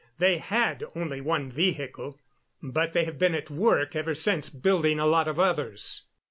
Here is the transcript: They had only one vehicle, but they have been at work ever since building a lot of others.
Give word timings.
They 0.17 0.39
had 0.39 0.83
only 0.95 1.21
one 1.21 1.51
vehicle, 1.51 2.19
but 2.59 2.93
they 2.93 3.03
have 3.05 3.19
been 3.19 3.35
at 3.35 3.51
work 3.51 3.95
ever 3.95 4.15
since 4.15 4.49
building 4.49 4.97
a 4.99 5.05
lot 5.05 5.27
of 5.27 5.39
others. 5.39 6.07